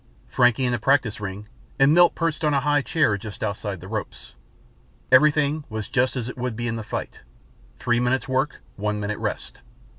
[0.27, 1.47] Frankie in the practice ring
[1.77, 4.33] and Milt perched on a high chair just outside the ropes.
[5.11, 7.19] Everything was just as it would be in the fight.
[7.77, 9.59] Three minutes work, one minute rest.